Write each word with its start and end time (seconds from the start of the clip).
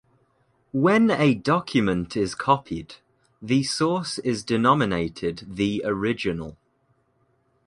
When 0.73 1.11
a 1.11 1.35
document 1.35 2.17
is 2.17 2.33
copied, 2.33 2.95
the 3.39 3.61
source 3.61 4.17
is 4.17 4.43
denominated 4.43 5.43
the 5.47 5.83
"original". 5.85 6.57